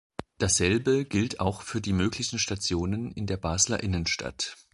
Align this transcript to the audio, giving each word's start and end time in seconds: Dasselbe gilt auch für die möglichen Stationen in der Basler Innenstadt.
Dasselbe 0.39 1.05
gilt 1.05 1.39
auch 1.39 1.61
für 1.61 1.79
die 1.79 1.93
möglichen 1.93 2.39
Stationen 2.39 3.11
in 3.11 3.27
der 3.27 3.37
Basler 3.37 3.83
Innenstadt. 3.83 4.57